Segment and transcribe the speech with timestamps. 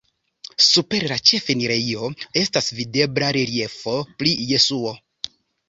[0.67, 2.09] Super la ĉefenirejo
[2.43, 4.99] estas videbla reliefo pri Jesuo.